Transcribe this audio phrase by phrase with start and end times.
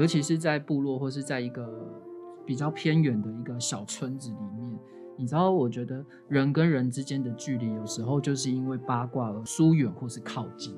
[0.00, 1.68] 尤其是在部落或是在一个
[2.46, 4.78] 比较偏远的一个小村子里面，
[5.18, 10.74] 你知道，我觉得人跟人之间的距离有时候就是因为八卦而疏远或是靠近，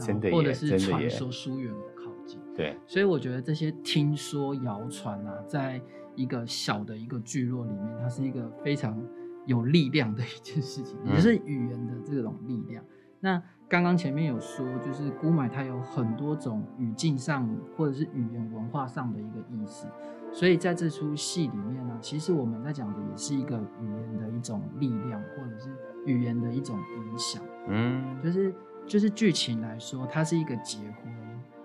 [0.00, 2.40] 真的，或者是传说疏远而靠近。
[2.56, 5.78] 对，所以我觉得这些听说谣传啊，在
[6.16, 8.98] 一个小的一个聚落里面，它是一个非常
[9.44, 12.82] 有力量的一件事情，也是语言的这种力量。
[12.82, 12.88] 嗯、
[13.20, 13.42] 那
[13.74, 17.44] 刚刚前面有说，就是古买它有很多种语境上
[17.76, 19.88] 或者是语言文化上的一个意思，
[20.32, 27.42] 所以在这出戏里面呢，其实我们在讲的也是一个语言的一种力量，或者是语言的一种影响。
[27.66, 28.54] 嗯，就是
[28.86, 31.12] 就是剧情来说，它是一个结婚，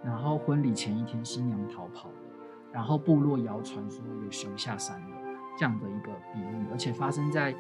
[0.04, 2.16] 然后婚礼前一天新娘逃跑了，
[2.72, 5.16] 然后部落谣传说有熊下山了
[5.60, 7.54] 这样的一个比喻，而且发生在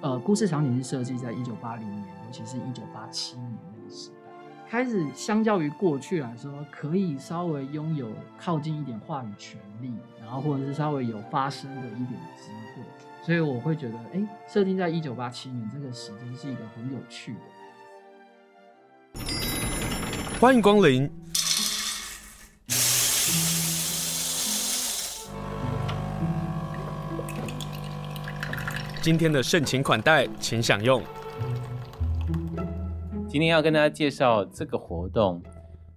[0.00, 3.75] 呃故事场景是设计在一九八零年，尤其是一九八七年。
[3.88, 4.14] 时代
[4.68, 12.82] 开始，相较于过去来说，可以稍微拥有靠近一点话语权利，然后或者是稍微有发声的一点机会，
[13.22, 17.40] 所以我会觉得，哎，设定在一九八七年这个时间是一个很有趣的。
[20.40, 21.08] 欢迎光临，
[29.00, 31.00] 今天的盛情款待，请享用。
[33.36, 35.42] 今天要跟大家介绍这个活动，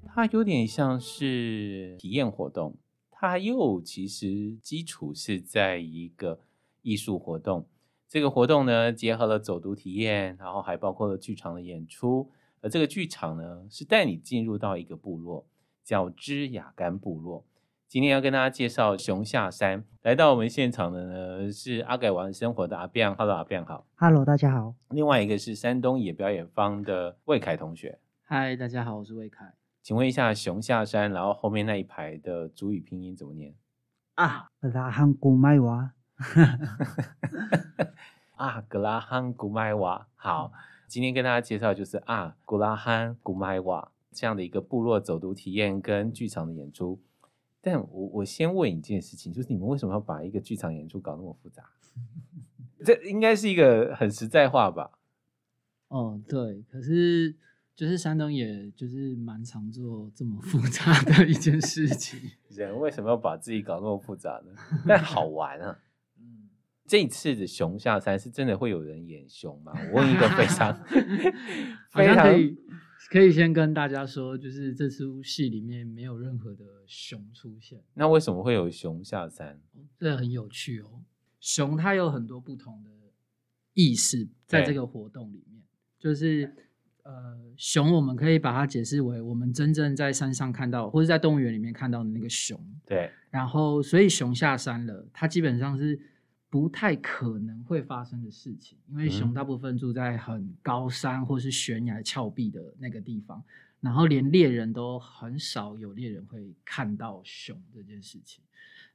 [0.06, 2.76] 它有点像是体验活动，
[3.10, 6.42] 它又其实基础是在一个
[6.82, 7.66] 艺术活动。
[8.10, 12.30] 这个活动呢，结合了走读体验，然后还包括了剧场的演出。
[12.60, 15.48] 而这个剧场呢，是带你进入到一个部落，
[15.82, 17.46] 叫芝雅干部落。
[17.90, 24.76] 今天要跟大家介绍熊下山，来到我们现场的呢是阿改玩生活的阿变，Hello 阿变好，Hello 大家好。
[24.90, 29.56] 另外一个是山东野表演方的魏凯同学，Hi 大家好，我是魏凯。
[29.82, 33.56] 请问一下熊下山，然后后面那一排的主语拼音怎么念？
[34.14, 35.94] 啊，格拉汉古麦娃。
[38.36, 40.06] 啊，格拉汉古麦娃。
[40.16, 40.52] 好，
[40.86, 47.02] 今天跟大家介绍就是啊，格拉汉古麦娃这样的一个部落走读体验跟剧场的演出。
[47.62, 51.64] 但我我先问一件事情，就是你们为什么要把一个剧场演出搞那么复杂？
[52.86, 54.92] 这应该是一个很实在话吧？
[55.90, 57.36] 哦，对，可是
[57.76, 62.20] 就是山东，也就是蛮常做这么复杂 的一件事情。
[62.50, 64.54] 人为什么要把自己搞那么复杂呢？
[64.88, 65.80] 但好玩啊！
[66.18, 66.50] 嗯，
[66.86, 69.74] 这一次的熊下山是真的会有人演熊吗？
[69.92, 70.74] 我问一个非常
[71.92, 72.26] 非常。
[73.10, 77.82] 可以先跟大家说，就是这出戏里面没有任何的熊出现。
[77.94, 79.60] 那为什么会有熊下山？
[79.98, 81.04] 这很有趣哦。
[81.40, 82.92] 熊它有很多不同的
[83.74, 85.64] 意思，在这个活动里面，
[85.98, 86.54] 就是
[87.04, 92.60] 呃，熊我们可以把它解释为我们真正在山上看到，或者在动物园里面看到的那个熊。
[92.86, 93.10] 对。
[93.32, 96.00] 然后，所以熊下山了，它基本上是。
[96.50, 103.44] 不太可能会发生的事情，因为熊大部分住在很高山或是悬崖峭壁的那个地方，
[103.80, 108.44] 然后连猎人都很少有猎人会看到熊这件事情，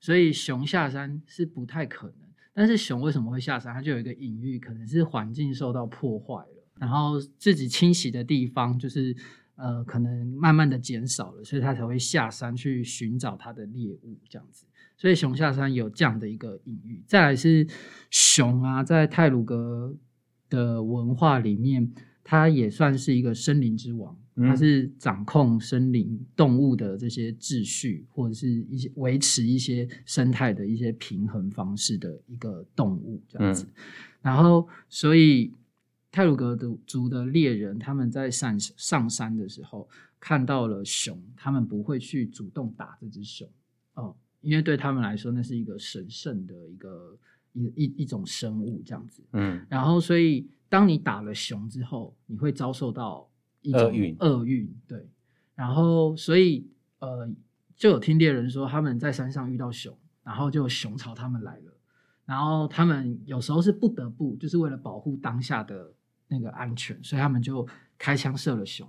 [0.00, 2.28] 所以熊下山是不太可能。
[2.52, 3.72] 但是熊为什么会下山？
[3.72, 9.16] 它就有一个隐喻，可能是环境受到破坏了，然后自己清洗的地方就是
[9.56, 14.66] 呃可能慢慢的减少了，所以它才会下山去寻找它的猎物这样子。
[14.96, 17.02] 所以熊下山有这样的一个隐喻。
[17.06, 17.66] 再来是
[18.10, 19.96] 熊啊，在泰鲁格
[20.48, 33.66] 的文化里面，它也算是一个森林之王，它是掌控森林动物的这些秩序，或者是一些维持一些生态的一些平衡方式的一个动物这样子。
[34.22, 35.52] 然后，所以
[36.10, 39.88] 泰鲁格的族的猎人，他们在上上山的时候
[40.18, 43.48] 看到了熊，他们不会去主动打这只熊
[43.94, 44.16] 哦。
[44.44, 47.18] 因为对他们来说，那是一个神圣的一个
[47.52, 53.28] 一一一种生物这样子，嗯，然后所以当你打了熊之后，你会遭受到
[53.62, 55.08] 一种厄运，厄运，对，
[55.54, 56.68] 然后所以
[56.98, 57.28] 呃，
[57.74, 61.72] 就有听猎人说他们在山上遇到熊，然后就熊朝他们来了，
[62.24, 65.92] 然后他们有时候是不得不，就是为了保护当下的
[66.28, 67.66] 那个安全，所以他们就
[67.96, 68.88] 开枪射了熊。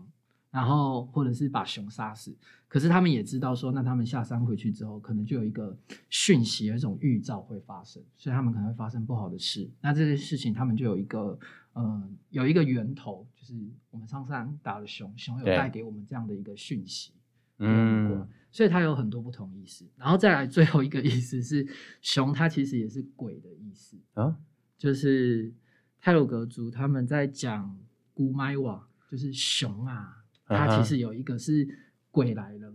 [0.55, 2.33] 然后，或者是把熊杀死，
[2.69, 5.77] 可是他们也知道说，那他们下山回去之后，可能就有一个
[6.09, 9.69] 讯息，有一种预兆会发生，所以他们可能会发生不好的事。
[9.81, 11.37] 那这些事情，他们就有一个，
[11.73, 13.53] 呃，有一个源头，就是
[13.91, 17.11] 我们上山打了熊，熊有带给我们这样的一个讯息。
[17.57, 19.85] 嗯，所以它有很多不同意思。
[19.97, 21.67] 然后再来最后一个意思是，
[22.01, 24.37] 熊它其实也是鬼的意思啊，
[24.77, 25.53] 就是
[25.99, 27.77] 泰鲁格族他们在讲
[28.13, 30.21] 古麦瓦，就是熊啊。
[30.45, 31.67] 它其实有一个是
[32.11, 32.73] 鬼来了，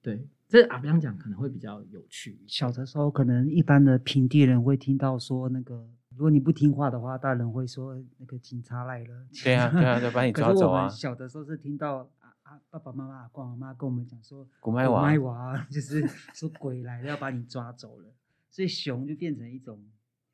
[0.00, 2.38] 对，这阿彪讲可能会比较有趣。
[2.46, 9.26] 小的时候，可能一般的平地人会听到说，那个如果你不听话的话，大人会说那个警察来了。
[9.42, 10.88] 对啊，对啊，就把你 抓走啊。
[10.88, 18.12] 小的时候是听到啊啊，爸爸妈妈、阿公阿妈跟我们讲说，古麦娃，古麦娃就是说鬼来了，要把你抓走了。
[18.50, 19.82] 所以熊就变成一种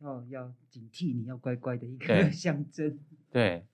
[0.01, 2.99] 要要警惕你要乖乖的一个象征。
[3.31, 3.65] 对，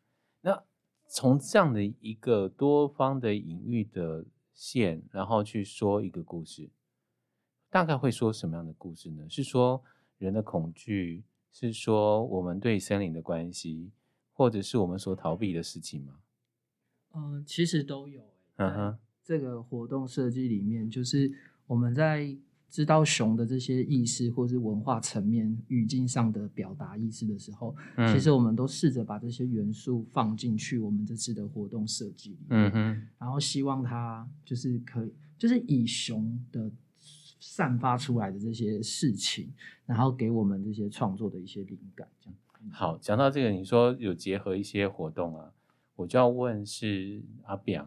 [0.42, 0.62] 那
[1.06, 6.70] 从这样的一个多方的隐喻的线，然后去说一个故事，
[7.70, 9.28] 大概会说什么样的故事呢？
[9.28, 9.82] 是说
[10.18, 13.90] 人的恐惧，是说我们对森林的关系，
[14.32, 16.18] 或者是我们所逃避的事情吗？
[17.14, 18.22] 嗯、呃，其实都有。
[18.56, 21.32] 嗯哼，这个活动设计里面，就是
[21.66, 22.36] 我们在
[22.70, 32.48] 知道熊的这些意识，或是文化层面语境上的表达意思的时候，嗯、其实我们都试着把这些元素放进去我们这次的活动设计里面。
[32.48, 36.70] 嗯哼，然后希望它就是可以，就是以熊的
[37.38, 39.52] 散发出来的这些事情，
[39.86, 42.08] 然后给我们这些创作的一些灵感。
[42.20, 42.36] 这样。
[42.72, 45.52] 好，讲到这个，你说有结合一些活动啊，
[45.96, 47.86] 我就要问是阿扁。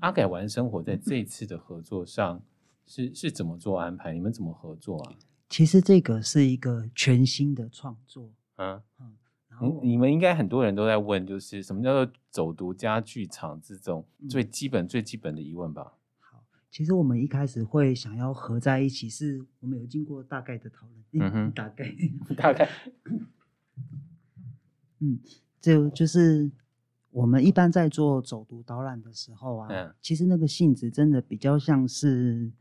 [0.00, 2.42] 阿改玩生活在这次的合作上
[2.86, 4.14] 是是怎么做安排？
[4.14, 5.12] 你们怎么合作啊？
[5.48, 8.32] 其实这个是一个全新的创作。
[8.56, 9.16] 嗯嗯，
[9.60, 15.92] 你你们应该很多人都在问，就是什么叫做走读加剧场这种最基本、嗯、最基本的疑问吧？
[16.20, 21.04] 好，其实我们一开始会想要合在一起，是我们有经过大概的讨论。
[21.12, 21.94] 嗯哼， 大概
[22.36, 22.68] 大概，
[25.00, 25.20] 嗯，
[25.60, 26.50] 就就是。
[27.12, 32.52] 我们一般在做走读导览的时候啊，嗯、其实那个性质真的比较像是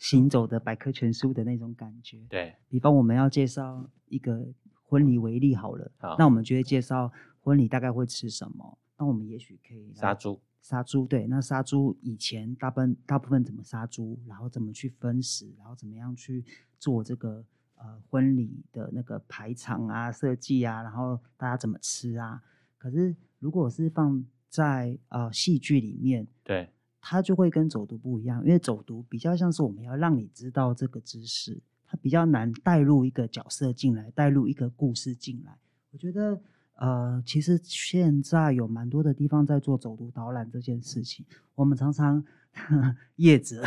[0.00, 2.26] 行走的百科全书的那种感觉。
[2.28, 4.52] 对，比方我们要介绍一个
[4.82, 8.76] 婚礼为例好了，好，那我们就会介绍婚礼大概会吃什么。
[8.98, 16.44] 那我们也许可以杀猪，杀猪，对，那杀猪以前大部分大部分怎么杀猪，然后怎么去分食，然后怎么样去
[16.80, 17.44] 做这个
[17.76, 22.42] 呃婚礼的那个排场啊、设计啊，然后大家怎么吃啊？
[22.76, 23.14] 可是。
[23.40, 26.68] 如果是放在呃戏剧里面，对，
[27.00, 35.56] 它就会跟走读不一样，因为走读比较像是我们要让你知道这个知识，它比较难带入一个角色进来，带入一个故事进来。
[35.90, 36.40] 我觉得
[36.74, 41.24] 呃，其实现在有蛮多的地方在做走读导览这件事情，
[41.54, 42.22] 我们常常
[43.16, 43.62] 业者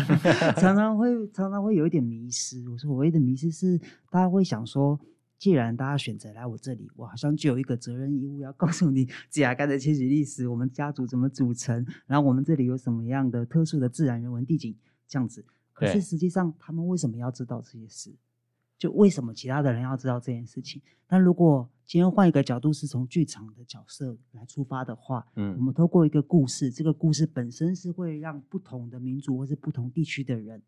[0.56, 2.68] 常常会常常会有一点迷失。
[2.68, 3.78] 我说所谓的迷失是
[4.10, 4.98] 大家会想说。
[5.38, 14.76] 既然大家选择来我这里，我好像就有一个责任义务要告诉你自雅干的迁徙历史，我们家族怎么组成，然后我们这里有什么样的特殊的自然人文地景
[15.06, 15.44] 这样子。
[15.72, 18.12] 可是实际上，他们为什么要知道这些事？
[18.76, 20.82] 就为什么其他的人要知道这件事情？
[21.06, 30.60] 但如果今天换一个角度，是从剧场的角色来出发的话，嗯，我们透过一个故事，这个故事本身是会让不同的民族或是不同地区的人，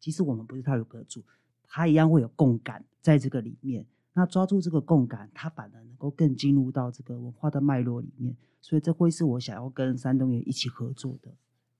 [0.00, 1.22] 即使我们不是太鲁阁族，
[1.66, 3.84] 他一样会有共感在这个里面。
[4.14, 11.32] 那抓住这个共感，它反而能够更进入到这个文化的脉络里面，所以这会是我想要跟山东人一起合作的。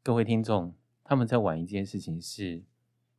[0.02, 0.74] 各位听众，
[1.04, 2.62] 他们在玩一件事情是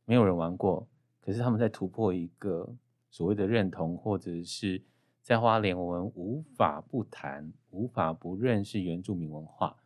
[0.04, 0.86] 没有人玩过，
[1.20, 2.76] 可是他们在突破一个
[3.10, 4.82] 所谓的认同，或者是
[5.22, 9.76] 在花莲我们无法不谈、无法不认识原住民文化，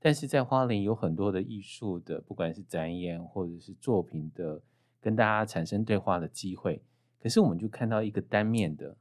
[0.00, 4.62] 但是在花莲有很多的艺术的，不管是展演或者是作品的，
[4.98, 6.82] 跟大家产生对话的机会。
[7.20, 8.96] 可是我们就看到一个单面的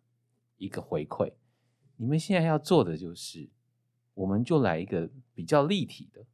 [0.57, 1.33] 一个回馈，
[1.97, 3.49] 你们现在要做的就是，
[4.15, 6.25] 我们就来一个比较立体的，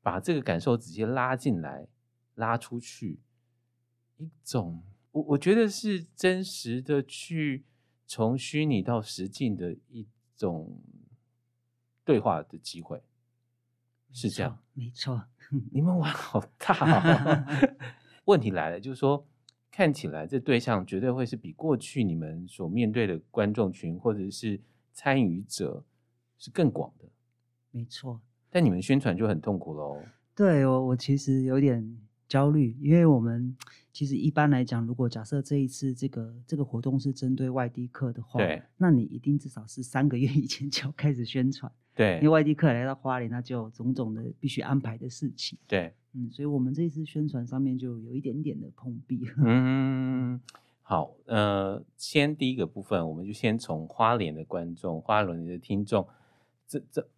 [0.00, 1.88] 把这个感受直接拉进来，
[2.36, 3.18] 拉出去，
[4.18, 7.64] 一种我我觉得是真实的去
[8.06, 10.06] 从虚拟到实境的一
[10.36, 10.80] 种
[12.04, 13.02] 对话的机会，
[14.12, 15.24] 是这样，没错，
[15.72, 17.44] 你们玩好大哦
[18.26, 19.26] 问题来了，就是说。
[19.78, 24.60] 看起来这对象绝对会是比过去你们所面对的观众群或者是
[24.92, 25.84] 参与者
[26.36, 27.04] 是更广的，
[27.70, 28.20] 没错。
[28.50, 30.02] 但你们宣传就很痛苦喽。
[30.34, 33.56] 对，我我其实有点焦虑，因为我们
[33.92, 41.70] 其实一般来讲，如果假设这一次这个这个活动是针对外地客的话，对，那你一定至少是三个月以前就要开始宣传。
[41.94, 45.56] 对，因为外地客来到花莲，那就有种种的必须安排的事情。
[45.68, 49.20] 对，嗯，所以我们这次宣传上面就有一点点的碰壁。
[49.44, 50.40] 嗯，
[50.82, 56.06] 好，呃，先第一个部分，我们就先从花莲的观众、花莲的听众
[56.66, 57.08] 这这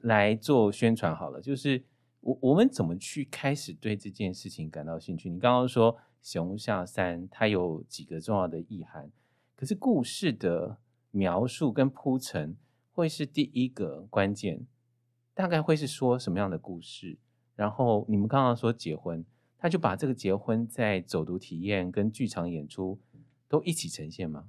[0.00, 1.40] 来做宣传好了。
[1.40, 1.84] 就是
[2.20, 5.28] 我我们怎么去开始对这件事情感到兴趣？
[5.30, 9.10] 你刚刚说熊下山，它有几个重要的意涵，
[9.54, 10.78] 可是故事的
[11.10, 12.56] 描述跟铺陈。
[12.92, 14.66] 会是第一个关键，
[15.32, 17.16] 大概会是说什么样的故事？
[17.60, 19.22] 然后你们刚刚说结婚，
[19.58, 22.98] 他就把这个结婚在走读体验跟剧场演出
[23.50, 24.46] 都一起呈现吗？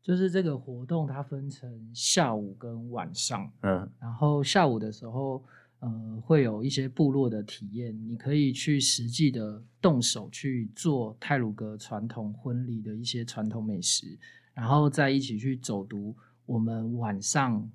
[0.00, 5.42] 就是这个活动它分成下午跟晚上，嗯，然后下午的时候，
[5.80, 14.16] 呃，会有一些部落的体验，你可以去实际的动手去做泰鲁格传统婚礼的一些传统美食，
[14.54, 16.14] 然后再一起去走读
[16.46, 17.68] 我们晚上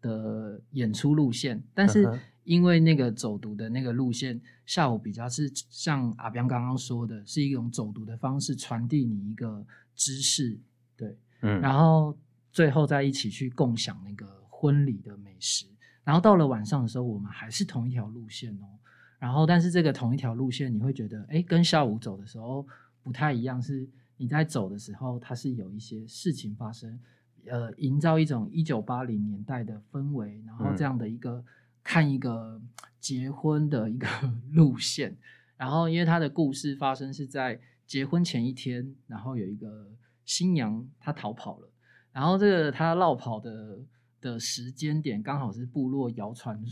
[0.00, 2.10] 的演出路线，但是
[2.50, 9.64] 因为那个走读的那个路线，下午比较是像阿彪刚刚说的，是一种走读的方式，传递你一个
[9.94, 10.58] 知识，
[10.96, 12.18] 对，嗯，然后
[12.50, 15.64] 最后再一起去共享那个婚礼的美食，
[16.02, 18.66] 然后到了晚上的时候，我们还是同一条路线哦，
[19.20, 22.66] 然后但是这个同一条路线，你会觉得，哎，跟下午走的时候
[23.04, 26.98] 不太一样，是你在走的时候，它是有一些事情发生。
[27.46, 31.44] 呃，营造一种一九八零年代的氛围，然后这样的一个、嗯、
[31.82, 32.60] 看一个
[32.98, 34.06] 结婚的一个
[34.52, 35.16] 路线，
[35.56, 39.90] 然后因为他的故事发生是在结婚前一天，然后有一个
[40.24, 41.68] 新娘她逃跑了，
[42.12, 43.80] 然后这个她落跑的
[44.20, 46.62] 的时间点刚好是部落谣传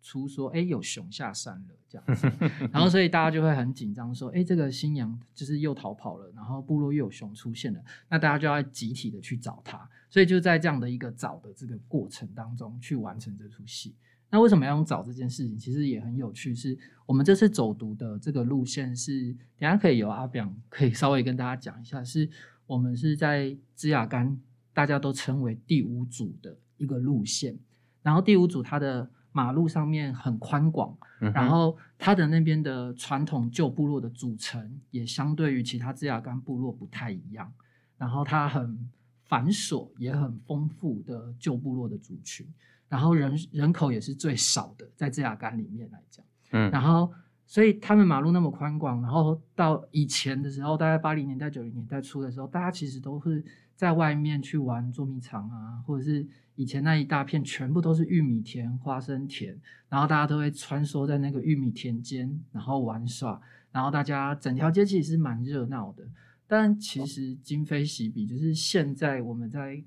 [0.00, 2.30] 出说，哎，有熊下山了这样子，
[2.70, 9.88] 然后所以大家就会很紧张，说，哎，这个新娘就是又逃跑了，然后部落又有熊出现了，那大家就要集体的去找她。
[10.10, 13.94] 所以就在这样的一个找的这个过程当中去完成这出戏。
[14.30, 15.58] 那为什么要用找这件事情？
[15.58, 22.28] 其实也很有趣，是我们这次走读的这个路线是，等下可以由阿表可以稍微跟大家讲一下，是
[22.66, 24.38] 我们是在芝雅干，
[24.72, 27.58] 大家都称为第五组的一个路线。
[28.02, 37.52] 然后第五组它的马路上面很宽广，然后它的那边的传统旧部落的组成也相对于其他芝雅干部落不太一样，
[37.96, 38.90] 然后它很。
[39.28, 42.46] 繁琐也很丰富的旧部落的族群，
[42.88, 47.12] 然后人人口也是最少的，在芝雅干里面来讲，嗯，然后
[47.46, 56.26] 所以他们马路那么宽广，然后到以前的时候，大概八零年代九零年代初的时候，大家其实都是在外面去玩捉迷藏啊，或者是
[56.56, 59.56] 以前那一大片全部都是玉米田、花生田，
[59.88, 63.40] 然后大家都会穿梭在那个玉米田间，然后玩耍，
[63.70, 66.04] 然后大家整条街其实是蛮热闹的。
[66.46, 69.82] 但其实今非昔比，就是现在我们在，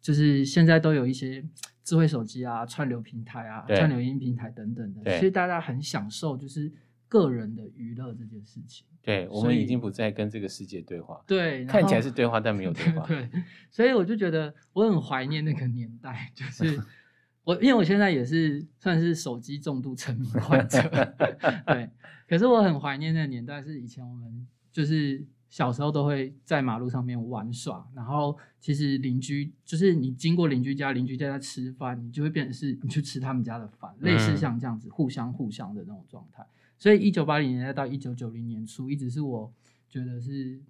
[0.00, 1.42] 就是现在都有一些
[1.84, 6.72] 智慧手机啊、串流平台啊、串流音平台等等的，其实大家很享受就是
[7.06, 8.86] 个人的娱乐这件事情。
[9.02, 13.04] 对，我们已经不再跟这个世界对话，对，看起来是对话，但没有对话。
[13.06, 13.28] 对，
[13.70, 16.82] 所以我就觉得我很怀念那个年代，就是
[17.44, 20.80] 我因为我现在也是算是手机重度沉迷患者，
[21.68, 21.90] 对，
[22.26, 25.24] 可是我很怀念那个年代，是以前我们就是。
[25.54, 36.44] 小时候都会在马路上面玩耍，然后其实邻居就是你经过邻居家，邻居家在吃饭，你就会变成是你去吃他们家的饭，类似像这样子互相互相的那种状态。
[36.76, 39.52] 所以一九八零年代到一九九零年初，一直是我
[39.88, 40.60] 觉得是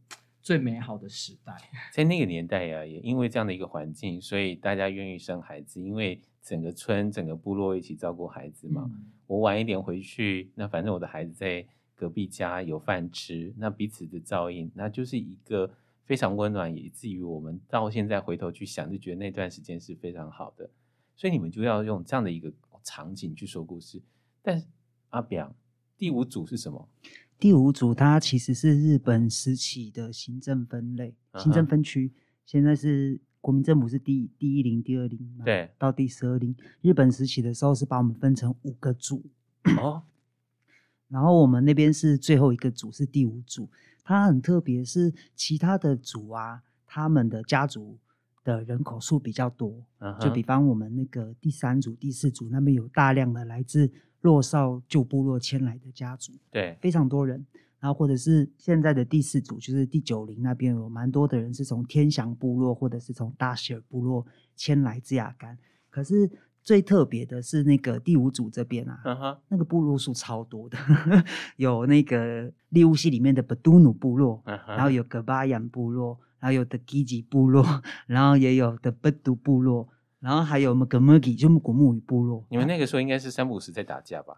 [0.43, 1.57] 最美好的时代。
[1.91, 8.85] 在那个年代呀、啊，也因为这样的一个环境，所以大家愿意生孩子，因为整个村、整个部落一起照顾孩子嘛。
[8.85, 11.65] 嗯、我晚一点回去，那反正我的孩子在。
[11.97, 15.71] 隔壁家有饭吃，那彼此的照应，那就是一个
[16.05, 20.69] 非常温暖，以至于我们到现在回头去想，就觉得那段时间是非常好的。
[21.17, 24.03] 所以你们就要用这样的一个场景去说故事。
[24.43, 24.67] 但是
[25.11, 25.55] 阿表，
[25.97, 26.89] 第五组是什么？
[27.39, 32.09] 第五组它其实是日本时期的行政分类、行政分区。
[32.09, 32.13] Uh-huh.
[32.45, 36.55] 现在是国民政府是第第一零、第二零，对，到第十二零。
[36.83, 39.23] 日本时期的时候是把我们分成五个组。
[39.79, 40.03] 哦。
[41.15, 43.71] 然后我们那边是最后一个组，是第五组。
[44.03, 47.97] 它很特别，是其他的组啊，他们的家族
[48.43, 49.87] 的人口数比较多。
[50.01, 50.19] Uh-huh.
[50.19, 53.89] 就比方我们那个第三组、第四组那边有大量的来自
[54.23, 57.47] 洛少旧部落迁来的家族，对，非常多人。
[57.79, 65.57] 然后或者是现在的第四组，就是第九零那边有蛮多的人是从天祥部落或者是从大希尔部落迁来自雅干。
[65.89, 66.29] 可是。
[66.65, 69.39] 最特别的是那个第五组这边啊，uh-huh.
[69.49, 70.79] 那个部落数超多的，
[71.57, 74.69] 有那个利乌西里面的布都努部落，uh-huh.
[74.69, 79.87] 然后有格巴扬部落，然后有的基吉部落，然后也有的布都部落，
[80.21, 82.43] 然后还有么格莫吉就古木语部落。
[82.49, 84.35] 你们那个时候应该是三不五十在打架吧？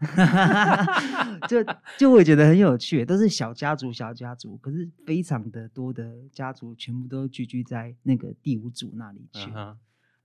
[1.46, 1.58] 就
[1.96, 9.48] 就会觉得很有趣，都是小家族小家族，可是非常的多的家族全部都聚居在那个第五组那里去。
[9.52, 9.76] Uh-huh.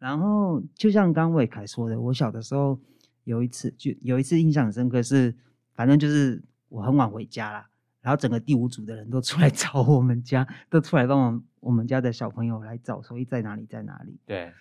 [0.02, 2.80] 然后就像刚伟凯说的，我小的时候
[3.24, 5.36] 有一次就有一次印象很深刻是，是
[5.76, 7.70] 反正就是我很晚回家啦，
[8.02, 14.18] 然后整个第五组的人都出来 找我们家，都出来帮我我们家的小朋友来找，所以在哪里在哪里。
[14.26, 14.52] 对，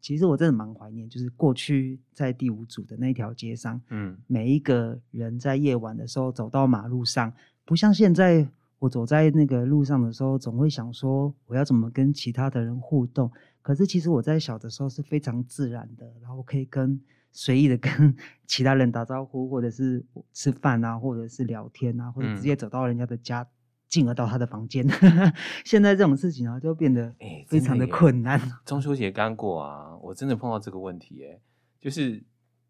[0.00, 7.30] 其实我真的蛮怀念，就是过去在第五组的那条街上，嗯，每一个人在夜晚的时候走到马路上，
[7.66, 13.30] 不像现在，我走在那个路上的时候，总会想说我要怎么跟其他的人互动。
[13.62, 17.00] 可是其实我在小的时候是非常自然的，然后可以跟
[17.32, 18.14] 随意的跟
[18.46, 23.48] 其他人打招呼，或者是吃饭啊，或者是聊天啊，或者直接走到人家的家，嗯、
[23.88, 24.86] 进而到他的房间。
[25.64, 27.12] 现在这种事情啊，就变得
[27.48, 28.38] 非常的困难。
[28.38, 31.40] 欸、 中秋节刚过啊，我真的碰到这个问题哎，
[31.80, 32.22] 就是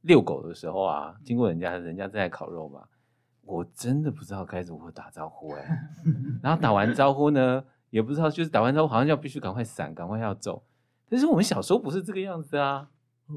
[0.02, 2.80] 遛狗的时候啊，经过人家，人家在烤肉嘛。
[3.46, 5.88] 我真的不知道该如何打招呼哎
[6.42, 10.62] 然后打完招呼呢，也不知道，就是打完招呼好像要必须赶快闪，赶快要走。
[11.08, 12.88] 但是我们小时候不是这个样子啊。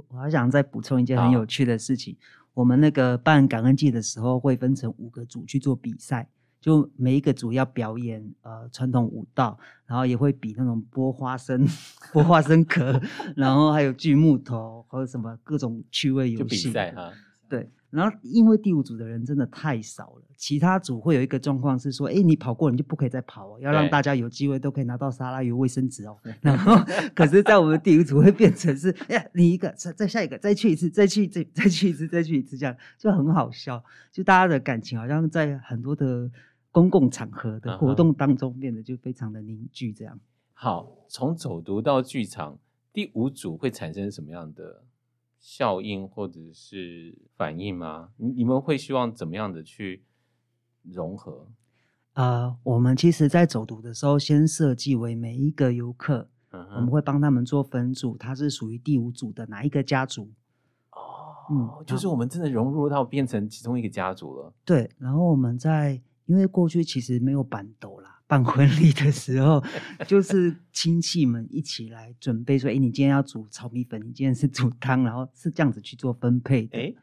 [0.09, 2.15] 我还想再补充一件很有趣的事情，
[2.53, 6.29] 我们那个办感恩祭的时候会分成五个组去做比赛，
[6.61, 11.65] 就每一个组要表演呃传统舞蹈，然后也会比那种剥花生、
[12.13, 13.01] 剥花生壳，
[13.35, 16.43] 然后还有锯木头或者什么各种趣味游戏。
[16.43, 17.11] 就比赛哈，
[17.49, 17.71] 对。
[17.91, 26.15] 然后，因为第五组的人真的太少了，其他组会有一个状况是说，哎，你跑过你就不可以再跑哦，要让大家有机会都可以拿到沙拉油、卫生纸哦。
[26.41, 26.75] 然后，
[27.15, 33.83] 可是，在我们第五组会变成是，哎呀，你一个，再再下一个，再去一次，再去再再去一次，再去一次，这样就很好笑。
[34.11, 36.29] 就大家的感情好像在很多的
[36.71, 40.19] 公共场合的活动当中变得就非常的凝聚，这样。
[40.53, 42.59] 好，从走读到剧场，
[42.93, 44.83] 第五组会产生什么样的？
[45.39, 48.09] 效应或者是反应吗？
[48.17, 50.03] 你你们会希望怎么样的去
[50.83, 51.47] 融合？
[52.13, 60.31] 呃，我们其实，在走读的时候，先设计为每一个游客，嗯、我们会帮他们做分组，他是属于第五组的哪一个家族？
[60.91, 60.99] 哦，
[61.49, 64.53] 嗯，就是我们真的融入到变成其中一个家族了。
[64.65, 67.98] 对，然后我们在，因为过去其实没有办桌啦。
[68.29, 69.59] 办婚礼的时候，
[70.05, 76.93] 就是亲戚们一起来准备，说：“哎，你今天要煮炒米粉，你今天是煮汤，然后是这样子去做分配的。”哎，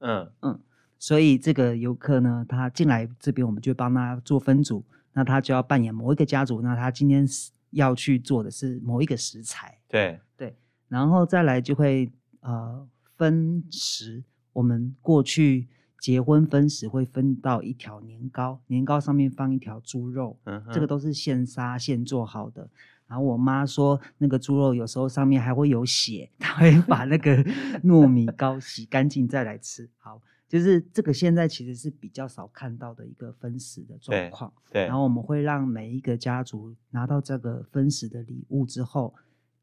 [0.00, 0.60] 嗯嗯，
[0.98, 7.24] 所以这个游客呢，他进来这边，我们就帮他做分组，那他就要扮演某一个家族，那他今天
[7.70, 9.78] 要去做的是某一个食材。
[9.86, 10.56] 对对，
[10.88, 12.84] 然后再来就会呃
[13.16, 15.68] 分食，我们过去。
[15.98, 20.36] 结婚分食会分到一条年糕，年糕上面放一条猪肉，
[20.72, 22.68] 这个都是现杀现做好的。
[23.06, 27.42] 然后我妈说，那个猪肉有时候上面还会有血， 她会把那个
[27.82, 29.88] 糯米糕洗干净再来吃。
[29.96, 34.52] 好，就是这个现在其实是比较少看到的一个分食的状况。
[34.70, 39.14] 对，对然后我们会让每一个家族拿到这个分食的礼物之后。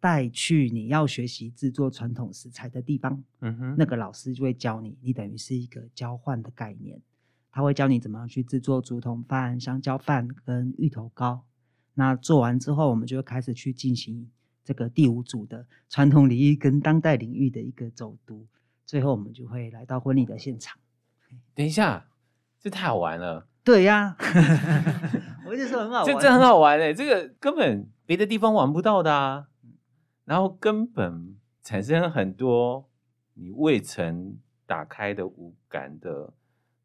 [0.06, 7.02] 带去你要学习制作传统食材的地方，嗯哼，那个老师就会教你，你等于是一个交换的概念，
[7.52, 11.44] 他会教你怎么样去制作竹筒饭、香蕉饭跟芋头糕。
[11.96, 14.30] 那做完之后，我们就会开始去进行
[14.64, 18.46] 这个第五组的传统领域跟当代领域的一个走读，
[18.86, 20.78] 最后我们就会来到婚礼的现场。
[21.56, 22.06] 等一下，
[22.60, 23.48] 这太好玩了。
[23.64, 24.16] 对呀，
[25.50, 29.48] 我就说很好玩，这这很好玩哎，这个根本别的地方玩不到的啊。
[30.26, 32.90] 然后根本产生很多
[33.36, 36.34] 你未曾打开的五感的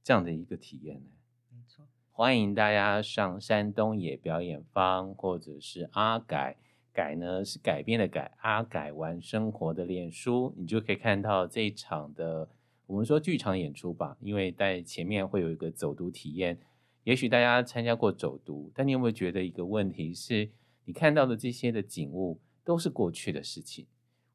[0.03, 1.07] 这样的一个体验呢。
[1.51, 6.59] 没错，欢迎大家上山东野表演坊，或者是阿改
[6.93, 12.47] 改呢是改变的改，阿改玩生活的脸书，你就可以看到这一场的
[12.85, 14.19] 我们说剧场演出吧。
[14.21, 16.59] 因为在前面会有一个走读体验，
[17.05, 20.51] 也许大家参加过走读，但你有没有觉得一个问题是
[20.85, 22.39] 你看到的这些的景物？
[22.65, 23.87] 都是过去的事情，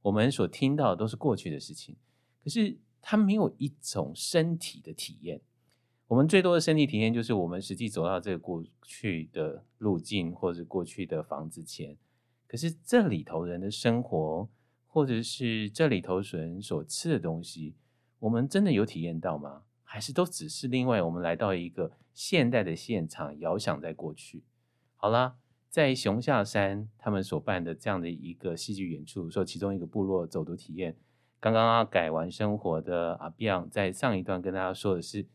[0.02, 1.96] 我们所听到的都是过去的事情，
[2.44, 5.42] 可是它没有一种身体的体验。
[6.08, 11.98] 我们最多的身体体验就是我们实际走到这个过去的路径，或者过去的房子前。
[12.48, 14.48] 可是这里头人的生活，
[14.88, 17.76] 或者是这里头人所吃的东西，
[18.20, 19.64] 我们真的有体验到吗？
[19.84, 24.44] 还是都只是另外我们来到一个现代的现场，遥想在过去？
[24.96, 25.38] 好啦。
[25.76, 30.96] 在熊下山，他们所办的这样的一个戏剧演出，说其中一个部落走读体验。
[31.38, 35.26] 刚刚啊改完生活的阿比昂在上一段跟大家说的是，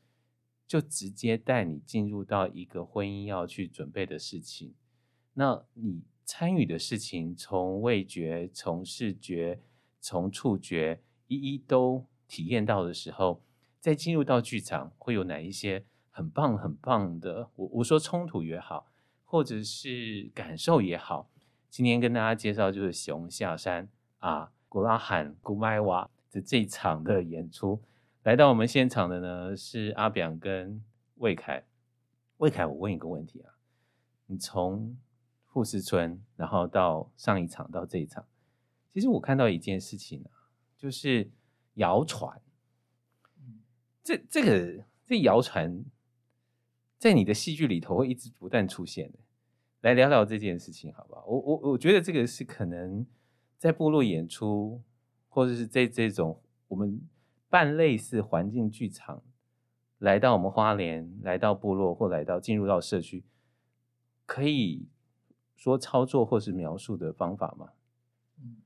[0.66, 4.72] 就直接带你进入到一个婚姻要去准备的事情。
[5.35, 9.61] 那你参与的事情，从味觉、从视觉、
[10.00, 13.42] 从触觉，一一都体验到的时候，
[13.79, 17.50] 再进入到剧场，会有哪一些很棒很棒的？
[17.57, 18.89] 我我说冲突也好。
[19.30, 21.30] 或者是感受也好，
[21.68, 23.88] 今天跟大家介绍就是熊下山
[24.18, 27.80] 啊，古拉罕古麦瓦的这场的演出。
[28.24, 30.82] 来到我们现场的呢是阿表跟
[31.18, 31.62] 魏凯。
[32.38, 33.54] 魏凯，我问一个问题啊，
[34.26, 34.98] 你从
[35.46, 38.26] 富士村，然后到上一场到这一场，
[38.92, 41.30] 其实我看到一件事情啊，就是
[41.74, 42.42] 谣传。
[44.02, 45.84] 这这个这谣传
[47.00, 49.18] 在你的戏剧里头会一直不断出现的。
[49.80, 51.24] 来聊聊这件事情，好不好？
[51.24, 53.06] 我我我觉得这个是可能
[53.56, 54.82] 在部落演出，
[55.30, 57.00] 或者是在这种我们
[57.48, 59.22] 办类似环境剧场，
[59.96, 63.24] 来到我们花莲，来到部落，或来到进入到社区，
[64.26, 64.86] 可以
[65.56, 67.70] 说操作或是描述的方法吗？
[68.42, 68.56] 嗯，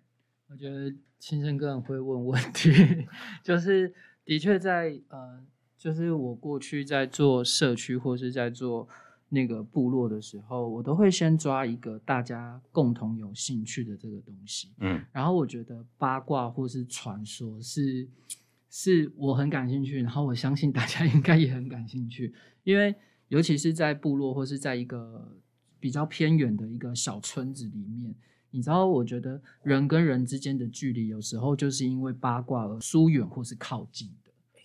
[0.49, 2.73] 我觉得清盛哥很会问问题，
[3.44, 3.94] 就是
[4.25, 5.47] 的确在呃，
[5.85, 8.88] 就是我过去在做社区或是在做。
[9.31, 18.07] 那个部落的时候，我都会先抓一个大家共同有兴趣的这个东西，嗯，然后我觉得八卦或是传说是
[18.70, 22.94] 是我很感兴趣，然后我相信大家 应该也很感兴趣，因为
[23.27, 25.37] 尤其是在部落或是在一个
[25.81, 28.14] 比较偏远的一个小村子里面，
[28.53, 34.09] 你知道，我觉得人跟人之间的距离有时候就是因为八卦而疏远或是靠近。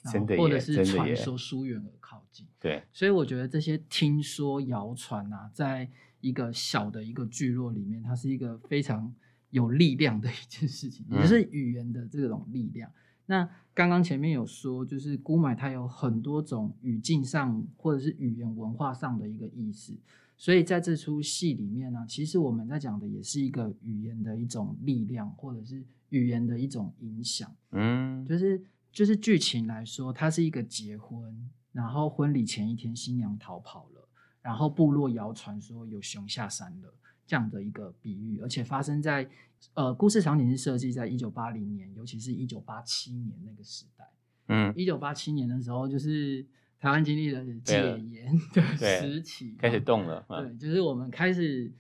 [0.06, 5.90] 真的，或者是传说疏远而靠近，对，所以我觉得这些听说谣传啊，在
[6.22, 9.14] 一个小的一个聚落里面，它是一个非常
[9.50, 12.90] 有力量的一件事情，也是语言的这种力量。
[12.90, 12.94] 嗯、
[13.26, 19.98] 那刚刚前面有说，就是姑买它有很多种语境上或者是语言文化上的一个意思，
[20.38, 28.62] 所以在这出戏里面呢，其实我们在讲的也是一个语言的一种力量，或者是语言的一种影响，嗯，就是。
[28.92, 34.08] 就是剧情来说，它是一个结婚，然后婚礼前一天新娘逃跑了，
[34.42, 36.94] 然后部落谣传说有熊下山了
[37.26, 39.30] 这样的一个比喻，而且发生在
[39.74, 44.10] 呃故事场景是设计在一九八零年，尤其是一九八七年那个时代。
[44.48, 46.46] 嗯，一九八七年的时候，就是
[46.80, 50.26] 台湾经历了戒严的时期，开始动了。
[50.28, 51.72] 对，就是我们开始。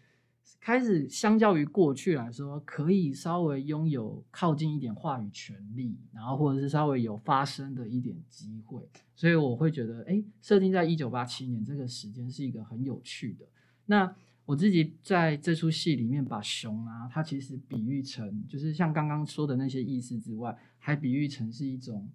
[0.59, 8.81] 开始，相较于过去来说，可以稍微拥有靠近一点话语权利，然后或者是稍微有发声的一点机会，
[9.15, 13.45] 所以我会觉得，哎，设定在一九八七年这个时间是一个很有趣的。
[13.85, 22.09] 那我自己在这出戏里面把熊啊，它其实比喻成，就是像刚刚说的那些意思之外，还比喻成是一种。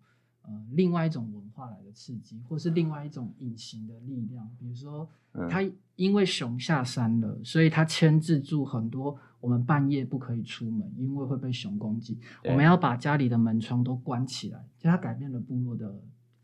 [0.47, 5.09] 呃，另外一种文化来的刺激，或是另外一种隐形的力量，比如说，
[5.49, 5.65] 他
[5.97, 12.19] 因为熊下山了，所以他牵制住很多我们半夜不可以出门，因为会被熊攻击。
[12.45, 15.99] 我们要把家里的门窗都关起来，就他改变了部落的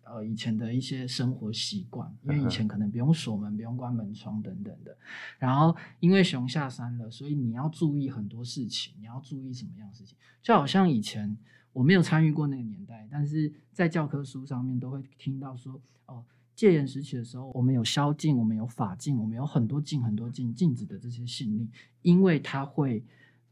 [0.04, 4.96] 呃以前的一些生活习惯，因为以前可能不用锁门、不用关门窗等等的。
[5.38, 10.16] 然后因为熊下山了，所以你要注意很多事情，你要注意什么样的事情？
[10.42, 11.36] 就好像以前。
[11.72, 16.24] 我没有参与过那个年代，但是在教科书上面都会听到说，哦，
[16.56, 21.70] 戒严时期的时候，我们有宵禁，我们有法禁，我们有很多禁、很多禁禁止的这些禁令，
[22.02, 23.04] 因为它会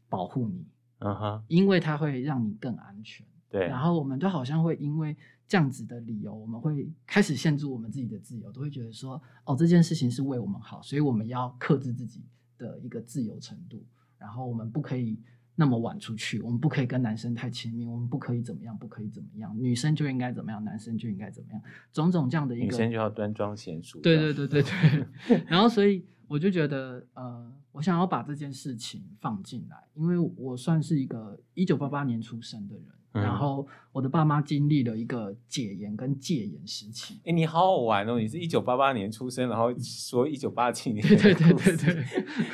[0.09, 0.65] 保护你，
[0.99, 3.67] 嗯哼，因为它会让你更安全，对。
[3.67, 5.15] 然后我们都好像会因为
[5.47, 12.21] 这样子的理由，我们会开始限制我们自己的自由，都会觉得说，哦，这件事情是为我们好，所以我们要克制自己
[12.57, 13.81] 的一个自由程度，
[14.17, 15.17] 然后我们不可以。
[15.59, 23.99] 那么晚出去，我们不可以跟男生太亲密，我们不可以怎么样，不可以怎么样，女生就应该怎么样，男生就应该怎么样，种种这样的一个，女生就要端庄贤淑。
[23.99, 25.43] 对对对对对。
[25.47, 37.19] 然后，所以我就觉得，呃，我想要把这件事情放进来，因为我算是一个一九八八年出生的人，嗯、然后我的爸妈经历了一个解严跟戒严时期。
[37.25, 38.17] 哎，你好好玩哦！
[38.17, 42.05] 你是一九八八年出生，然后说一九八七年，对对对对对，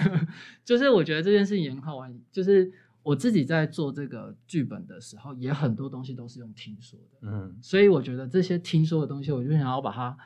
[0.66, 2.74] 就是我觉得这件事情也很好玩，就是。
[3.06, 10.18] 我自己在做这个剧本的时候，也很多东西都是用听说的，嗯，所以我觉得这些听说的东西，我就想要把它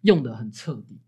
[0.00, 0.98] 用的很彻底，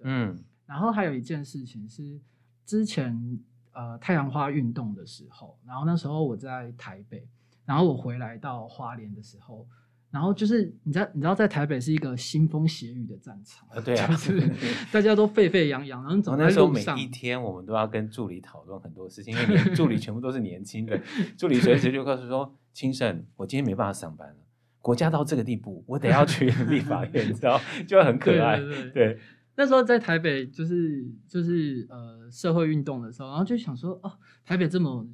[0.00, 0.44] 嗯。
[0.66, 2.20] 然后还有一件事情是，
[2.66, 3.40] 之前
[3.72, 7.26] 呃太阳花运动的时候，然后那时候我在台北，
[7.64, 9.66] 然后我回来到花莲的时候。
[10.14, 14.48] 然后就是你知道，你知道在台北是一个腥风血雨的战场啊，对啊，就是
[14.92, 20.96] 大家都沸沸扬扬，然后走在路上，那时候每一天我们都要跟助理讨论很多事情，因为你助理全部都是年轻的，
[21.36, 24.36] 助理随时就告诉说：“青盛，我今天没办法上班了，
[24.80, 28.60] 国家到这个地步，我得要去 立法院，你知道，就很可爱。
[28.60, 29.18] 对对对”对，
[29.56, 34.12] 那时候在台北就是就是呃社会运动的时候，然后就想说哦，
[34.44, 35.04] 台北这么。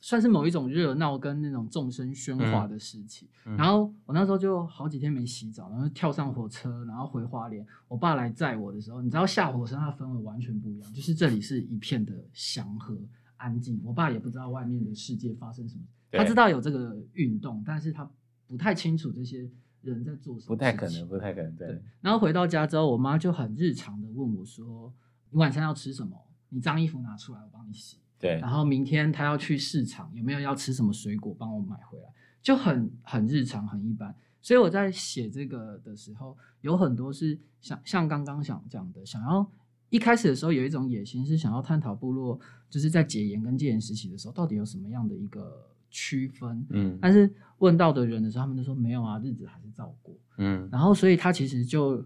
[0.00, 7.64] 算是某一种热闹跟那种众生喧哗的时期，嗯嗯、然后我那时候就好几天没洗澡，然后跳上火车，然后回花莲。
[7.88, 12.96] 我爸来载我的时候，你知道下火车那氛围完全不一样，就是这里是一片的祥和
[13.36, 13.80] 安静。
[13.84, 18.10] 我爸也不知道外面的世界发生什么，他知道有这个运动，但是他
[18.46, 19.48] 不太清楚这些
[19.82, 20.48] 人在做什么。
[20.48, 21.54] 不太可能，不太可能。
[21.56, 21.68] 对。
[21.68, 24.92] 对，然后回到家之后，我妈就很日常的问我说
[25.30, 26.16] ：“你晚上要吃什么？
[26.48, 32.04] 你脏衣服拿出来，我帮你洗。”对，然后明天他要去市场，有没有要吃什么水果，帮我买回来，
[32.40, 34.14] 就很很日常，很一般。
[34.40, 39.44] 所以我在写这个的时候，有很多是像像刚刚想讲的，想要
[39.90, 42.38] 一开始的时候有一种野心，是想要探讨部落
[42.70, 46.64] 就是在解严跟戒严时期的时候，到底有什么样的一个区分。
[46.70, 50.14] 嗯，但是问到的人的时候，他们就说没有啊，日子还是照过。
[50.38, 52.04] 嗯，然后所以他其实就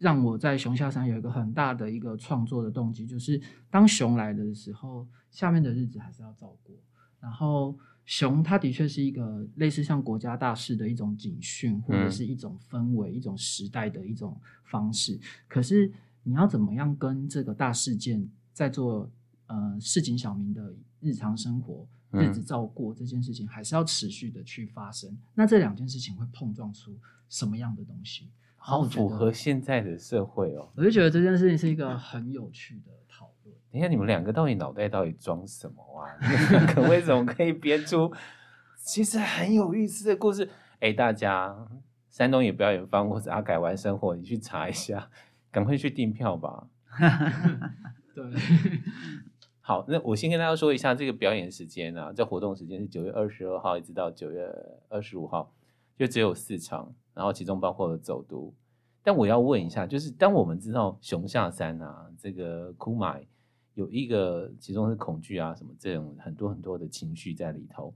[0.00, 6.74] 让我在熊下山有一个很大的一个创作的动机，就是当熊来的时候，下面的日子还是要照过。
[7.20, 7.78] 然后。
[8.06, 15.16] 熊，它的确是一个类似像国家大事的一种警讯，或者是一种氛围、嗯、一种时代的一种方式。
[15.46, 15.92] 可是，
[16.24, 19.08] 你要怎么样跟这个大事件在做
[19.46, 25.16] 呃市井小民的日常生活、日子照过这件事情，还是要持续的去发生。
[25.34, 28.28] 那这两件事情会碰撞出什么样的东西？
[28.62, 30.68] 好符合现在的社会哦。
[30.76, 33.56] 我就觉得这件事情是一个很有趣的讨论。
[33.72, 36.14] 等一下，你们两个到底脑袋到底装什么啊？
[36.20, 38.12] 你们两个为什么可以编出
[38.84, 40.48] 其实很有意思的故事？
[40.80, 41.68] 哎，大家，
[42.08, 45.08] 山东也表演方或者阿改玩生活，你去查一下，
[45.50, 46.66] 赶快去订票吧。
[48.14, 48.24] 对，
[49.60, 54.50] 好，那我先跟大家说一下这个表演时间啊，这活动时间是九月二十二号一直到九月
[54.88, 55.52] 二十五号，
[56.00, 56.90] 就只有四场。
[57.12, 58.54] 然后其中包括了走读，
[59.02, 63.26] 但我要问一下，就是当我们知道熊下山啊，这个哭买
[63.74, 67.92] 有一个其中是恐惧啊什么这种很多很多的情绪在里头，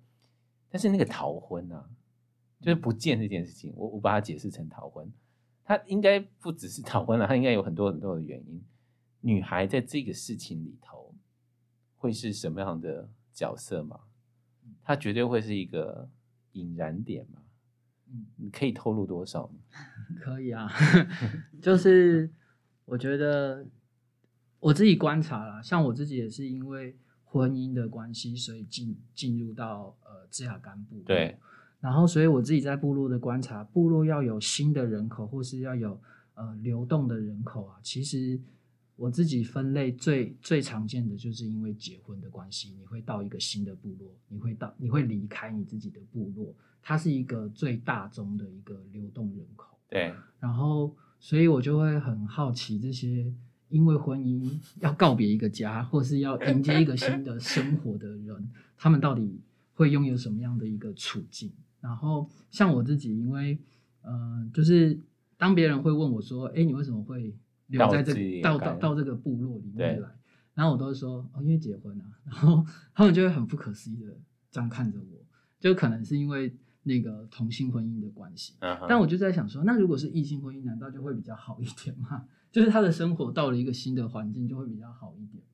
[0.68, 1.88] 但是那个逃婚啊，
[2.60, 5.10] 就是不见这件事情，我我把它解释成逃婚，
[5.64, 8.62] 它应该不只是逃婚了，它应该有很多很多的原因。
[9.20, 11.14] 女孩在这个事情里头
[11.96, 14.00] 会是什么样的角色吗？
[14.82, 16.06] 她绝对会是一个
[16.52, 17.40] 引燃点吗？
[18.36, 19.50] 你可以透露多少？
[20.20, 20.70] 可以啊，
[21.62, 22.30] 就是
[22.84, 23.66] 我觉得
[24.60, 31.00] 我自己观察啦，像我自己也是因为婚姻的关系，所以进进入到呃支亚干部。
[31.06, 31.36] 对，
[31.80, 36.00] 然后所以我自己在部落的观察，部落要有新的人口，或是要有
[36.34, 38.40] 呃流动的人口啊，其实
[38.96, 46.54] 我自己分类最最常见的就是因为结婚的关系，你会到一个新的部落，你会到你会离开你自己的部落。
[46.86, 50.12] 它是一个最大宗的一个流动人口，对。
[50.38, 53.32] 然后，所以我就会很好奇，这些
[53.70, 59.40] 因为婚姻要告别一个家，或是要迎接一个新的生活的人，他们到底
[59.72, 61.50] 会拥有什么样的一个处境？
[61.80, 63.58] 然后，像我自己，因为，
[64.02, 65.00] 嗯、呃，就是
[65.38, 67.34] 当别人会问我说：“哎，你为什么会
[67.68, 70.08] 留在这里到到到这个部落里面来？”
[70.52, 72.62] 然后我都会说：“哦，因为结婚啊。”然后
[72.94, 74.14] 他们就会很不可思议的
[74.50, 75.24] 这样看着我，
[75.58, 76.54] 就可能是因为。
[76.86, 78.86] 那个同性婚姻的关系，uh huh.
[78.86, 82.28] 但我就在想说，那如果是异性婚姻，难道就会比较好一点吗？
[82.52, 85.48] 就是他的生活到了一个新的环境，就会比较好一点吗？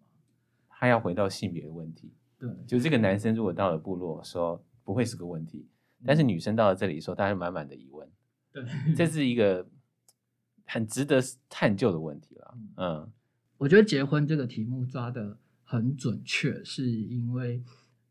[0.69, 5.69] 他要回到性别的问题，对，就这个男生如果到了部落说不会是个问题，
[6.05, 8.09] 但是女生到了这里说，大家满满的疑问，
[8.53, 8.65] 对，
[8.97, 9.67] 这是一个
[10.67, 12.59] 很值得探究的问题了。
[12.77, 13.13] 嗯，
[13.57, 17.63] 我觉得结婚这个题目抓的很准确，是因为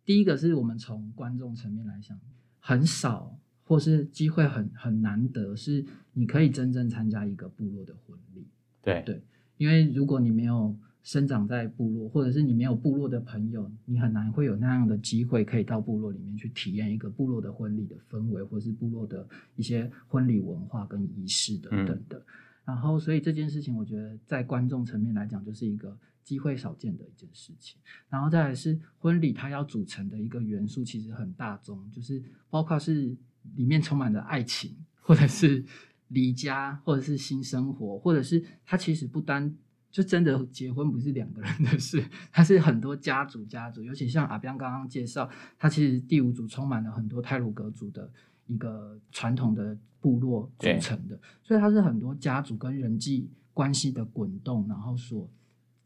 [0.06, 2.18] 第一个是我们从观众层面来想。
[2.60, 8.45] 很少，或是机会很很难得，是你可以真正参加一个部落的婚礼。
[8.82, 9.22] 对对，
[9.58, 22.17] 因为如果你没有生长在部落，或者是你没有部落的朋友，你很难会有那样的机会可以到部落里面去体验一个部落的婚礼的氛围，或是部落的一些婚礼文化跟仪式等等的。
[22.17, 22.24] 嗯、
[22.65, 25.98] 然后，所以这件事情，我觉得在观众层面来讲，就是一个。
[26.30, 33.18] 机会少见的一件事情，然后再来是婚礼，它要组成的一个元素其实很大宗，就是包括是
[33.56, 35.65] 里面充满了爱情，或者是
[36.10, 39.52] 离家，或者是新生活，或者是它其实不单
[39.89, 42.00] 就真的结婚不是两个人的事，
[42.32, 48.08] 它是很多家族家族，尤其像阿彪刚刚介绍，它其实第五组充满了很多泰鲁格族的
[48.46, 55.28] 一个传统的部落组成的，所以它是很多家族跟人际关系的滚动，然后所。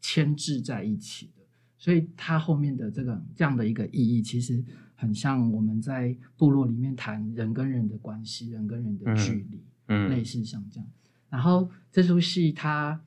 [0.06, 1.42] 牵制在一起的，
[1.78, 4.62] 所以它后面的这个这样的一个意义，其实
[4.94, 10.86] 很像我们在部落里面谈人跟人的关系，人跟人的距离，嗯，类似像这样。
[11.30, 13.00] 然后这出戏它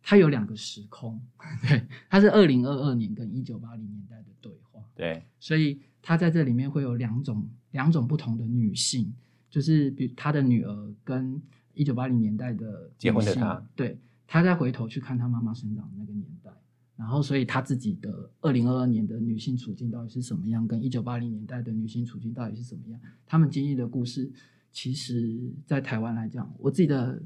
[0.00, 1.20] 它有两个时空，
[1.66, 9.12] 对，它是二零二二年跟一九八零年代的对话，对，所以它在这里面会有两种两种不同的女性，
[9.50, 11.42] 就是比如他的女儿跟
[11.74, 13.98] 一九八零年代的结婚的她，对。
[14.26, 16.50] 他再回头去看他妈妈生长的那个年代，
[16.96, 23.00] 然后所以他自己的二零二二年的女性处境到底是什么样，跟一九八零年代的女性处境到底是什么样？
[23.26, 24.30] 他们经历的故事，
[24.72, 27.22] 其实，在台湾来讲，我自己的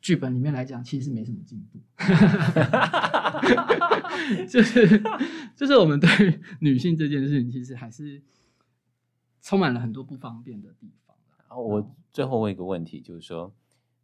[0.00, 1.78] 剧本里面来讲，其实没什么进步，
[4.48, 5.02] 就是
[5.54, 6.08] 就是我们对
[6.60, 8.22] 女性这件事情，其实还是
[9.40, 11.16] 充满了很多不方便的地方。
[11.48, 13.54] 然后我最后问一个问题，就是说，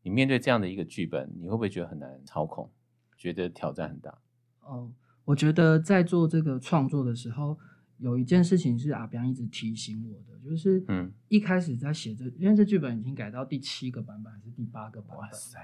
[0.08, 2.70] 你面对这样的一个剧本，你会不会觉得很难操控，
[3.18, 4.18] 觉得挑战很大？
[4.60, 4.90] 哦，
[5.26, 7.58] 我觉得在做这个创作的时候，
[7.98, 15.58] 有一件事情是阿彪一直提醒我的，就是嗯，一开始在写这，因为这剧本已经改到第七个版本还是第八个版本，哇塞！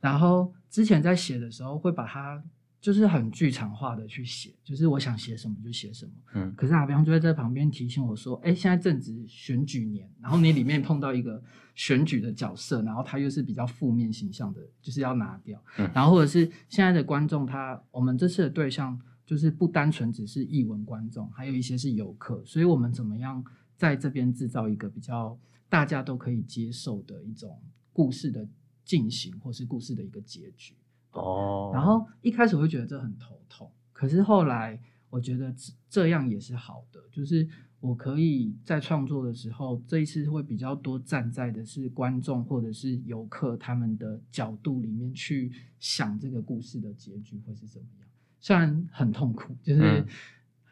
[0.00, 2.42] 然后之前在写的时候会把它。
[2.80, 6.12] 就是很剧场化的去写，就是我想写什么就写什么。
[6.32, 11.42] 嗯，可是阿彪就会在旁边提醒我说：“哎，现在正值选举年，然后你里面碰到一个
[11.74, 15.62] 选举的角色，然后他又是比较负面形象的，就是要拿掉。
[15.76, 23.44] 嗯，然后或者是现在的观众他，他我们这次的对象就是不单纯只是译文观众，还有一些是游客，所以我们怎么样
[23.76, 25.38] 在这边制造一个比较
[25.68, 27.60] 大家都可以接受的一种
[27.92, 28.48] 故事的
[28.86, 30.74] 进行，或是故事的一个结局。”
[31.12, 35.54] 哦，然后一开始我会觉得这很头痛，可是后来我觉得
[35.88, 37.48] 这样也是好的，就是
[37.80, 48.08] 我可以在创作的时候，这一次会比较多站在的是观众或者是游客他们的角度里面去想这个故事的结局会是怎么样。
[48.38, 50.06] 虽然很痛苦，就是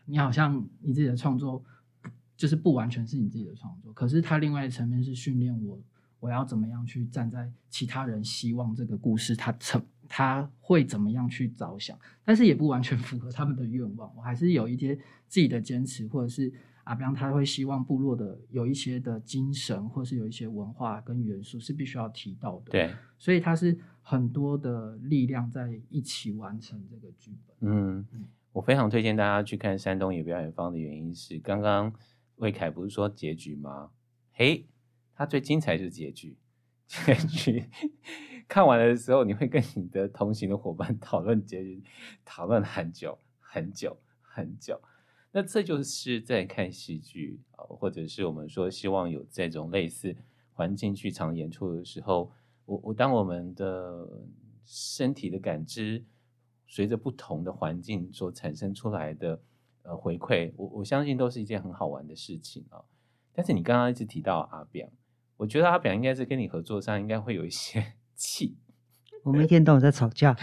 [0.05, 1.63] 你好像你自己的创作
[2.37, 5.83] 就是不完全是你自己的创作，可是它另外一层面是训练我，
[6.21, 9.83] 我要怎么样去站在其他人希望这个故事它成。
[10.09, 14.11] 他会怎么样去着想，但是也不完全符合他们的愿望。
[14.17, 16.53] 我还是有一些自己的坚持，或者是
[16.85, 22.73] 阿彪他会希望部落的有一些的精神，或是有一些文化跟元素是必须要提到的。
[22.73, 27.57] 对，所以他是很多的力量在一起完成这个剧本。
[27.61, 28.07] 嗯，
[28.53, 31.93] 我非常推荐大家去看山东野表演坊的原因是，刚刚
[32.37, 33.91] 魏凯不是说结局吗？
[34.33, 34.67] 嘿，
[35.15, 36.39] 他最精彩就是结局，
[36.87, 37.65] 结局。
[38.49, 41.83] 看完的时候，你会跟你的同行的伙伴 讨论结局，
[42.25, 44.81] 讨论很久很久很久。
[45.31, 50.17] 那这就是在看戏剧啊，或者是我们说希望有这种类似
[50.55, 52.33] 环境剧场演出的时候，
[52.65, 54.09] 我我当我们的
[54.65, 56.03] 身体的感知
[56.67, 59.39] 随着不同的环境所产生出来的
[59.83, 62.81] 呃回馈，我我相信都是一件很好玩的事情啊。
[63.35, 64.89] 但是你刚刚一直提到阿表，
[65.37, 67.93] 我觉得阿表应该是跟你合作上应该会有一些。
[68.19, 68.57] 气，
[69.23, 70.37] 我们一天到晚在吵架，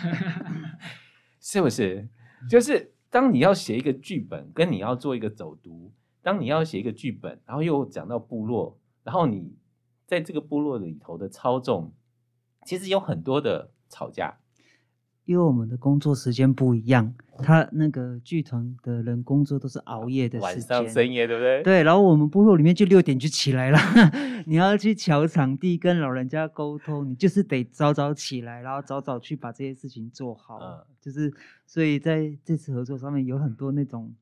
[1.42, 2.08] 是不是？
[2.50, 9.58] 就是当你要写一个剧本，跟你要做一个走读，当你要写一个剧本，然后又讲到部落，然后你
[10.06, 11.94] 在这个部落里头的操纵，
[12.66, 14.40] 其实有很多的吵架。
[15.26, 21.64] 因为我们的工作时间不一样，他那个剧团的人工作都是熬夜的时间，晚上深夜，对不对？
[21.64, 23.78] 对，然后我们部落里面就六点就起来了，
[24.48, 30.60] 你要去瞧场地跟老人家沟通，你就是得早早起来，然后早早去把这些事情做好。
[30.60, 31.34] 嗯，就是
[31.66, 34.14] 所以在这次合作上面有很多那种，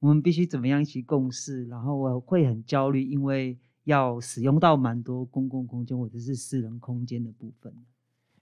[0.00, 7.72] 我们必须怎么样一起共事，然后我会很焦虑，因为要使用到蛮多公共空间或者是私人空间的部分。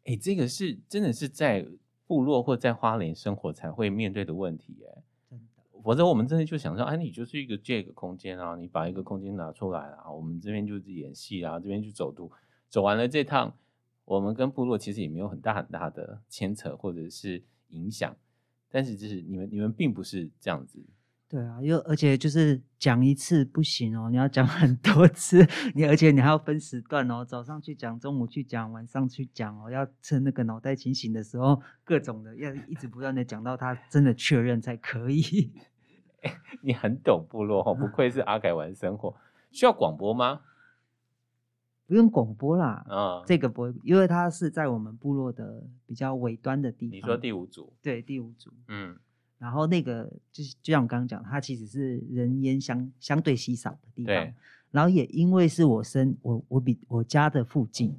[0.04, 1.66] 哎，这个是真的是在。
[2.12, 5.38] 部落或在花莲生活才会面对的问题，哎，
[5.83, 12.31] 否则我们真的就想说，哎，你就是一个这个空间啊，你把一个空间拿出来啊，我们这边就是演戏啊，这边就走读，
[12.68, 13.57] 走完了这趟，
[14.05, 18.14] 我们跟部落其实也没有很大很大的牵扯或者是影响，
[18.68, 20.85] 但是就是你们你们并不是这样子。
[21.33, 25.38] 对啊，又而且就是讲一次不行哦，你要讲很多次，
[25.75, 35.23] 你而且你还要分时段哦，早上去讲，中午去讲，晚上去讲哦，要趁那个脑袋清醒的时候，各种的要一直不断的讲到他真的确认才可以。
[36.21, 39.16] 欸， 你很懂部落哦，不愧是阿改玩生活。
[39.51, 40.42] 需要广播吗？
[41.87, 46.97] 不用广播啦，啊，这个不会，因为它是在我们部落的比较尾端的地方。
[46.99, 47.73] 你说第五组？
[47.81, 48.98] 对，第五组，嗯。
[49.43, 54.15] 然后那个就是，就像我刚刚讲，它其实是人烟相相对稀少的地方。
[54.15, 54.33] 对。
[54.71, 57.99] 然后也因为是我生我我比我家的附近，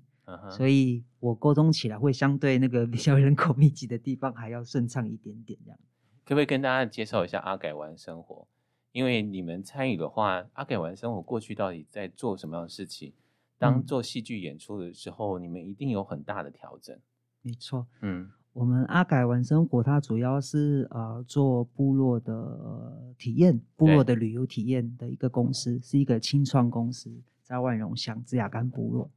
[0.50, 5.78] 所以我沟通起来会相对那个比较人口密集的地方还要顺畅一点点这样。
[6.24, 8.48] 可不可以跟大家介绍一下阿改玩生活？
[8.94, 13.12] 因为你们参与的话，阿改玩生活过去到底在做什么样的事情？
[13.60, 16.98] 当做戏剧演出的时候，嗯、你们一定有很大的调整。
[17.42, 18.32] 没错，嗯。
[18.54, 29.10] 我们阿改玩生活，它主要是呃做部落的、呃、体验，部落的旅游体验的一个公司，是一个清创公司，在万荣乡芝雅干部落。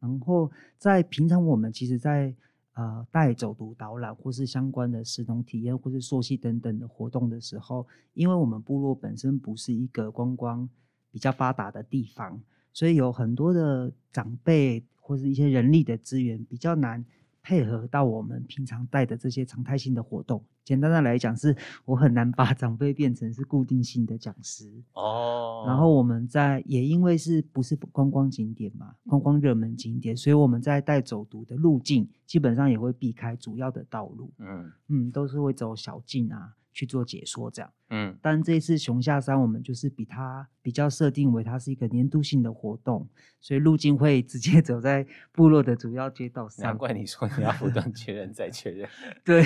[0.00, 2.36] 然后在平常我们其实在，在
[2.82, 10.68] 呃带走读导览或是相关的食农体验或是溯溪等等的活动的时候，因为我们部落本身不是一个观光
[11.12, 17.04] 比较发达的地方，所以有很多的长辈或是一些人力的资源比较难。
[17.44, 20.42] 配合到我们平常带的这些常态性的活动。
[20.64, 25.64] 简单的来讲，是我很难把长辈变成是固定性的讲师哦。
[25.66, 34.32] 然后我们在也因为是不是观光景点嘛，观光热门景点，所以我们在带走读的路径，基本上也会避开主要的道路。
[34.38, 36.54] 嗯嗯，都是会走小径啊。
[36.74, 43.08] 去做解说，这样，嗯，但这一次熊下山，我们就是比它比较设定为它是一个年度性的活动，
[43.40, 46.66] 所以路径会直接走在部落的主要街道上。
[46.66, 48.88] 难怪你说你要不断确认再确认。
[49.24, 49.42] 对，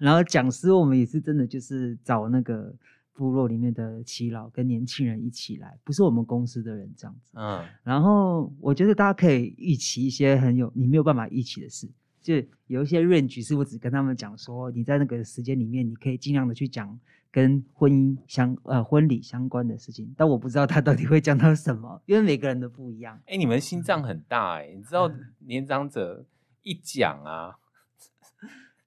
[0.00, 2.72] 然后讲师我们也是真的就是找那个
[3.12, 7.32] 部落里面的耆老跟年轻人一起来，不是我们公司的人这样子。
[7.32, 11.90] 嗯，然后我觉得大家可以一起一些很有你没有办法一起的事。
[12.20, 12.34] 就
[12.66, 16.98] 有一些 range 是我只跟他们讲说，你在那个时间里面，你可以尽量的去讲
[17.30, 23.16] 跟婚姻相呃婚礼相关的事情，但我不知道他到底会讲到什么，因为每个人都不一样。
[23.26, 26.26] 哎、欸，你们心脏很大哎、欸，你知道年长者
[26.62, 27.56] 一讲啊，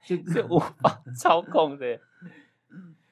[0.06, 2.00] 就 是无法操控的。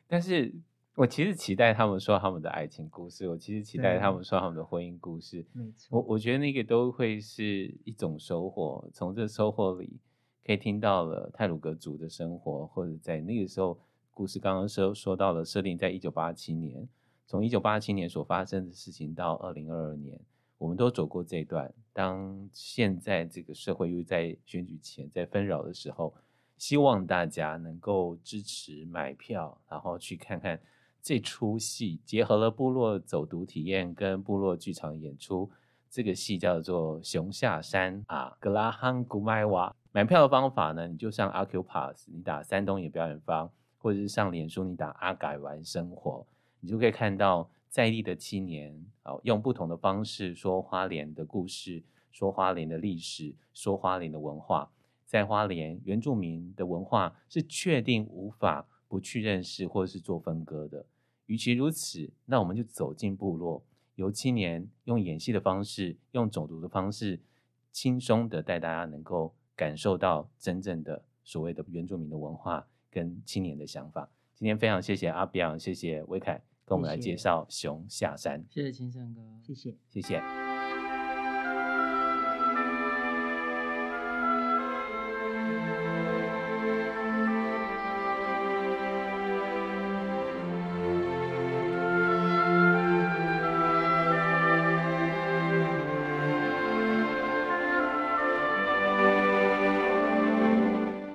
[0.08, 0.54] 但是
[0.96, 5.44] 我其实期待他们说他们的爱情故事，我其实期待他们说他们的婚姻故事。
[5.54, 10.00] 没错，我我觉得那个都会是一种收获，从这收获里。
[10.46, 13.78] 可以听到了泰鲁阁族的生活，或者在那个时候，
[14.10, 16.88] 故事刚刚说说到了设定在一九八七年，
[17.28, 20.20] 从一九八七年所发生的事情到二零二二年，
[20.58, 21.72] 我们都走过这段。
[21.94, 26.14] 当现在这个社会又在选举前在纷扰的时候，
[26.58, 30.60] 希望大家能够支持买票，然后去看看
[31.04, 35.50] 这出戏，结合了部落走读体验跟部落剧场演出。
[35.92, 39.76] 这个戏叫做《熊下山》啊，格拉汉古麦瓦。
[39.92, 46.26] 买票的方法呢，你就上 A Q Pass，你打山东野表演坊，或者是上脸书，你打阿改玩生活，
[46.62, 48.74] 你就可以看到在地的青年
[49.04, 54.72] 啊，用不同的方式说花莲的故事，说花莲的历史，说花莲的文化。
[55.06, 60.86] 在花莲，原住民的文化是确定无法不去认识或者是做分割的。
[61.26, 63.62] 与其如此，那我们就走进部落，
[64.02, 67.20] 由青年用演戏的方式，用走读的方式，
[67.72, 69.34] 轻松的带大家能够。
[69.54, 74.10] 感受到真正的所谓的原住民的文化跟青年的想法。
[74.34, 78.44] 今天非常谢谢阿彪，谢谢威凯跟我们来介绍熊下山。
[78.50, 80.41] 谢谢青山哥，谢谢，谢谢。